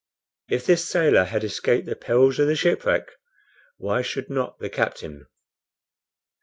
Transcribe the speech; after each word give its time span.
If 0.49 0.65
this 0.65 0.89
sailor 0.89 1.25
had 1.25 1.43
escaped 1.43 1.85
the 1.85 1.95
perils 1.95 2.39
of 2.39 2.47
the 2.47 2.55
shipwreck, 2.55 3.03
why 3.77 4.01
should 4.01 4.31
not 4.31 4.57
the 4.57 4.67
captain? 4.67 5.27